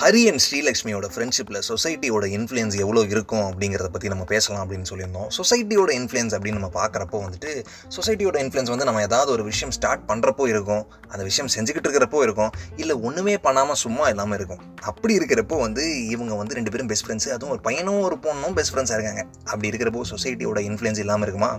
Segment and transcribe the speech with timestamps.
[0.00, 5.28] Hari and ஸ்ரீலக்ஷ்மியோட ஃப்ரெண்ட்ஷிப்பில் சொசைட்டியோட இன்ஃப்ளூயன்ஸ் எவ்வளோ இருக்கும் அப்படிங்கிறத பற்றி நம்ம பேசலாம் அப்படின்னு சொல்லியிருந்தோம்.
[5.36, 7.50] சொசைட்டியோட இன்ஃப்ளூயன்ஸ் அப்படின்னு நம்ம பார்க்குறப்போ வந்துட்டு
[7.96, 10.82] சொசைட்டியோட இன்ஃப்ளூயன்ஸ் வந்து நம்ம ஏதாவது ஒரு விஷயம் ஸ்டார்ட் பண்ணுறப்போ இருக்கும்
[11.12, 14.60] அந்த விஷயம் செஞ்சுக்கிட்டு இருக்கிறப்போ இருக்கும் இல்லை ஒன்றுமே பண்ணாமல் சும்மா இல்லாமல் இருக்கும்.
[14.90, 18.74] அப்படி இருக்கிறப்போ வந்து இவங்க வந்து ரெண்டு பேரும் பெஸ்ட் ஃப்ரெண்ட்ஸ் அதுவும் ஒரு பையனும் ஒரு பொண்ணும் பெஸ்ட்
[18.74, 19.24] ஃப்ரெண்ட்ஸாக இருக்காங்க.
[19.52, 21.52] அப்படி இருக்கிறப்போ சொசைட்டியோட இன்ஃப்ளூயன்ஸ் இல்லாமல் இருக்குமா?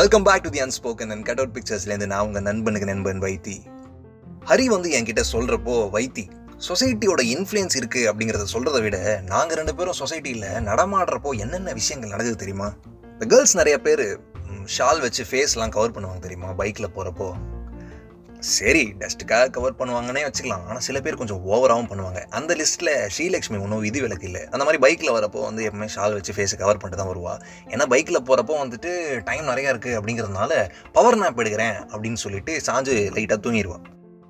[0.00, 3.58] Welcome back to the unspoken and cut out பிக்சர்ஸ்லேருந்து நான் உங்கள் நண்பனுக்கு நண்பன் வைத்தி.
[4.52, 6.26] ஹரி வந்து என்கிட்ட சொல்கிறப்போ வைத்தி
[6.64, 8.98] சொசைட்டியோட இன்ஃப்ளூயன்ஸ் இருக்குது அப்படிங்கிறத சொல்கிறத விட
[9.32, 12.68] நாங்கள் ரெண்டு பேரும் சொசைட்டியில் நடமாடுறப்போ என்னென்ன விஷயங்கள் நடக்குது தெரியுமா?
[13.12, 14.06] இந்த கேர்ள்ஸ் நிறைய பேர்
[14.76, 17.28] ஷால் வச்சு ஃபேஸ்லாம் கவர் பண்ணுவாங்க தெரியுமா பைக்கில் போகிறப்போ
[18.40, 20.64] சரி டஸ்ட்டுக்காக கவர் பண்ணுவாங்கன்னே வச்சுக்கலாம்.
[20.68, 22.20] ஆனால் சில பேர் கொஞ்சம் ஓவராகவும் பண்ணுவாங்க.
[22.38, 24.42] அந்த லிஸ்ட்டில் ஸ்ரீலக்ஷ்மி ஒன்றும் விதி விலக்கு இல்லை.
[24.52, 27.34] அந்த மாதிரி பைக்கில் வரப்போ வந்து எப்பவுமே ஷால் வச்சு ஃபேஸை கவர் பண்ணிட்டு தான் வருவா.
[27.72, 28.92] ஏன்னா பைக்கில் போகிறப்போ வந்துட்டு
[29.24, 33.78] டைம் நிறையா இருக்குது அப்படிங்கிறதுனால பவர் நாப் எடுக்கிறேன் அப்படின்னு சொல்லிட்டு சாஞ்சு லைட்டாக தூங்கிடுவா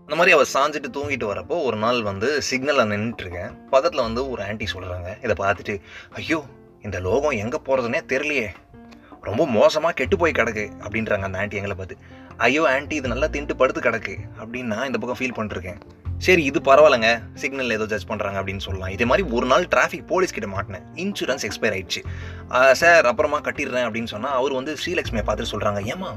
[0.07, 4.67] அந்த மாதிரி அவள் சாஞ்சிட்டு தூங்கிட்டு வரப்போ ஒரு நாள் வந்து சிக்னலில் நின்றுட்டுருக்கேன் பக்கத்தில் வந்து ஒரு ஆன்ட்டி
[4.75, 5.75] சொல்கிறாங்க இதை பார்த்துட்டு
[6.13, 6.39] ஐயோ
[6.83, 8.49] இந்த லோகம் எங்கே போகிறதுனே தெரியலையே.
[9.21, 10.65] ரொம்ப மோசமாக கெட்டு போய் கிடக்கு.
[10.85, 11.97] அப்படின்றாங்க அந்த ஆன்ட்டி எங்களை பார்த்து.
[12.37, 14.15] ஐயோ ஆன்ட்டி இது நல்லா தின்ட்டு படுத்து கிடக்கு.
[14.41, 15.81] அப்படின்னு நான் இந்த பக்கம் ஃபீல் பண்ணிருக்கேன்
[16.25, 17.11] சரி இது பரவாயில்லைங்க.
[17.41, 18.93] சிக்னல் ஏதோ ஜட்ஜ் பண்ணுறாங்க அப்படின்னு சொல்லலாம்.
[18.95, 20.85] இதே மாதிரி ஒரு நாள் டிராஃபிக் போலீஸ் கிட்ட மாட்டினேன்.
[21.05, 22.01] இன்சூரன்ஸ் எக்ஸ்பயர் ஆயிடுச்சு.
[22.81, 26.11] சார் அப்புறமா கட்டிடுறேன் அப்படின்னு சொன்னால் அவர் வந்து ஸ்ரீலக்ஷ்மியை பார்த்துட்டு சொல்கிறாங்க ஏமா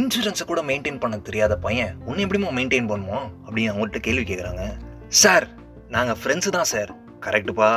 [0.00, 1.92] இன்சூரன்ஸை கூட மெயின்டைன் பண்ண தெரியாத பையன்.
[2.08, 4.64] உன்னை எப்படிமா மெயின்டைன் பண்ணுவோம் அப்படின்னு அவங்கள்ட்ட கேள்வி கேட்குறாங்க
[5.22, 5.46] சார்
[5.96, 6.92] நாங்கள் ஃப்ரெண்ட்ஸு தான் சார்
[7.26, 7.70] கரெக்டுப்பா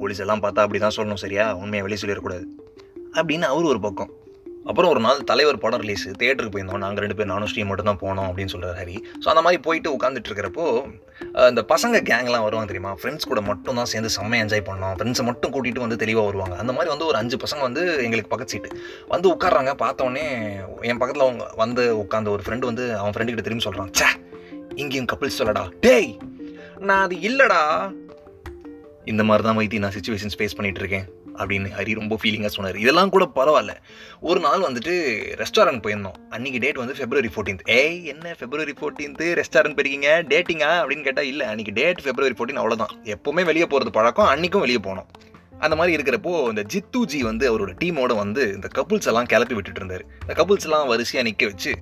[0.00, 1.44] போலீஸ் எல்லாம் பார்த்தா அப்படி தான் சொல்லணும் சரியா?
[1.62, 2.44] உண்மையை வெளியே சொல்லிடக்கூடாது.
[3.18, 4.10] அப்படின்னு அவர் ஒரு பக்கம்.
[4.70, 6.82] அப்புறம் ஒரு நாள் தலைவர் படம் ரிலீஸ் தேட்டருக்கு போயிருந்தோம்.
[6.84, 8.96] நாங்கள் ரெண்டு பேர் நானும் ஸ்ரீ மட்டும் தான் போனோம் அப்படின்னு சொல்கிறார் ஹரி.
[9.22, 10.66] ஸோ அந்த மாதிரி போயிட்டு உட்காந்துட்டு இருக்கிறப்போ
[11.50, 12.92] இந்த பசங்க கேங்லாம் வருவாங்க தெரியுமா?
[13.00, 16.54] ஃப்ரெண்ட்ஸ் கூட மட்டும் தான் சேர்ந்து செம்மையாக என்ஜாய் பண்ணோம் ஃப்ரெண்ட்ஸை மட்டும் கூட்டிகிட்டு வந்து தெளிவாக வருவாங்க.
[16.62, 18.78] அந்த மாதிரி வந்து ஒரு அஞ்சு பசங்க வந்து எங்களுக்கு பக்கத்து சீட்டு
[19.14, 20.26] வந்து உட்காடுறாங்க பார்த்தோன்னே
[20.90, 24.08] என் பக்கத்தில் அவங்க வந்து உட்காந்த ஒரு ஃப்ரெண்டு வந்து அவன் ஃப்ரெண்டுக்கிட்ட திரும்பி சொல்கிறான் சே
[24.82, 25.64] இங்கேயும் கப்பிள்ஸ் சொல்லடா.
[25.86, 26.12] டேய்
[26.88, 27.62] நான் அது இல்லைடா.
[29.12, 31.06] இந்த மாதிரி தான் வைத்தி நான் சுச்சுவேஷன்ஸ் ஃபேஸ் பண்ணிகிட்டு இருக்கேன்.
[31.34, 32.76] அப்படின்னு ஹரி ரொம்ப ஃபீலிங்காக சொன்னார்.
[32.76, 33.74] இதெல்லாம் கூட பரவாயில்ல.
[34.20, 34.94] ஒரு நாள் வந்துட்டு
[35.36, 36.18] ரெஸ்டாரண்ட் போயிருந்தோம்.
[36.30, 40.08] அன்றைக்கி டேட் வந்து ஃபெப்ரவரி ஃபோர்டீன்த் ஏய் என்ன ஃபெப்ரவரி ஃபோர்டீன்த்து ரெஸ்டாரண்ட் போயிருக்கீங்க?
[40.32, 41.46] டேட்டிங்கா அப்படின்னு கேட்டால் இல்லை.
[41.46, 44.26] அன்றைக்கி டேட் ஃபெப்ரவரி ஃபோர்டீன் அவ்வளோதான் எப்போவுமே வெளியே போகிறது பழக்கம்.
[44.26, 45.06] அன்றைக்கும் வெளியே போனோம்.
[45.58, 50.04] அந்த மாதிரி இருக்கிறப்போ இந்த ஜித்துஜி வந்து அவரோட டீமோட வந்து இந்த கப்புள்ஸ் எல்லாம் கிளப்பி விட்டுட்டு இருந்தார்.
[50.20, 51.72] இந்த கப்புள்ஸ் எல்லாம் வரிசையாக நிற்க வச்சு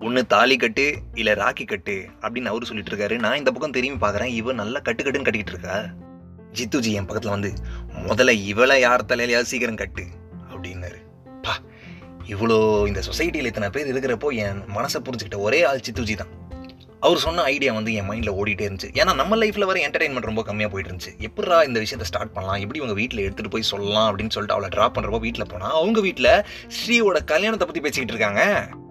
[0.00, 3.18] ஒன்று தாலி கட்டு இல்லை ராக்கி கட்டு அப்படின்னு அவரு சொல்லிட்டு இருக்காரு.
[3.18, 5.84] நான் இந்த பக்கம் திரும்பி பார்க்குறேன் இவன் நல்லா கட்டு கட்டுன்னு கட்டிக்கிட்டு இருக்கா?
[6.58, 7.50] ஜித்துஜி என் பக்கத்தில் வந்து
[8.08, 10.04] முதல்ல இவளை யார் தலையிலையாவது சீக்கிரம் கட்டு
[10.52, 10.98] அப்படின்னாரு.
[11.44, 11.54] பா
[12.32, 12.58] இவ்வளோ
[12.90, 16.32] இந்த சொசைட்டியில் இத்தனை பேர் இருக்கிறப்போ என் மனசை புரிஞ்சுக்கிட்ட ஒரே ஆள் சித்துஜி தான்.
[17.06, 18.88] அவர் சொன்ன ஐடியா வந்து என் மைண்டில் ஓடிட்டே இருந்துச்சு.
[19.00, 21.12] ஏன்னா நம்ம லைஃப்பில் வர என்டர்டைன்மெண்ட் ரொம்ப கம்மியாக போயிட்டு இருந்துச்சு.
[21.26, 22.60] எப்படா இந்த விஷயத்தை ஸ்டார்ட் பண்ணலாம்?
[22.64, 24.08] எப்படி உங்கள் வீட்டில் எடுத்துகிட்டு போய் சொல்லலாம்?
[24.10, 26.30] அப்படின்னு சொல்லிட்டு அவளை ட்ராப் பண்ணுறப்போ வீட்டில் போனால் அவங்க வீட்டில்
[26.78, 28.42] ஸ்ரீயோட கல்யாணத்தை பற்றி பேசிக்கிட்டு இருக்காங்க.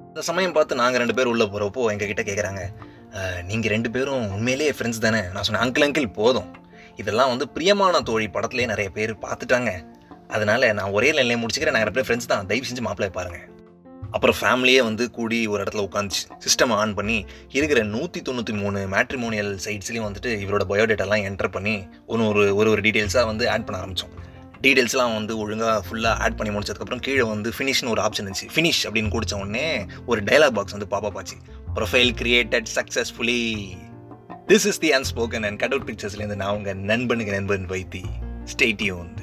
[0.09, 2.63] அந்த சமயம் பார்த்து நாங்கள் ரெண்டு பேர் உள்ளே போகிறப்போ எங்ககிட்ட கேட்குறாங்க
[3.49, 5.23] நீங்கள் ரெண்டு பேரும் உண்மையிலேயே ஃப்ரெண்ட்ஸ் தானே?
[5.33, 6.49] நான் சொன்னேன் அங்கிள் அங்கிள் போதும்.
[6.95, 9.71] இதெல்லாம் வந்து பிரியமான தோழி படத்துலேயே நிறைய பேர் பார்த்துட்டாங்க.
[10.27, 11.77] அதனால நான் ஒரே நிலையை முடிச்சுக்கிறேன்.
[11.77, 12.45] நிறைய ஃப்ரெண்ட்ஸ் தான்.
[12.45, 13.39] தயவு செஞ்சு மாப்பிள்ளை பாருங்க.
[14.11, 19.57] அப்புறம் ஃபேமிலியே வந்து கூடி ஒரு இடத்துல உட்காந்துச்சு சிஸ்டம் ஆன் பண்ணி இருக்கிற நூற்றி தொண்ணூற்றி மூணு மேட்ரிமோனியல்
[19.65, 24.13] சைட்ஸ்லேயும் வந்துட்டு இவரோட பயோடேட்டாலாம் என்டர் பண்ணி ஒன்று ஒரு ஒரு ஒரு டீட்டெயில்ஸாக வந்து ஆட் பண்ண ஆரம்பித்தோம்
[24.61, 28.47] டீட்டெயில்ஸ்லாம் வந்து ஒழுங்காக ஃபுல்லாக ஆட் பண்ணி முடிச்சதுக்கப்புறம் கீழே வந்து ஃபினிஷ்னு ஒரு ஆப்ஷன் இருந்துச்சு.
[28.55, 31.37] ஃபினிஷ் அப்படின்னு குடித்த உடனே ஒரு டைலாக் பாக்ஸ் வந்து பாப்பா பாச்சு
[31.75, 33.71] profile created successfully
[34.47, 38.01] this is the unspoken and cutout பிக்சர்ஸ்லேருந்து நான் உங்கள் நண்பனுக்கு நண்பன் வைத்தி.
[38.43, 39.13] ஸ்டேட்யூன்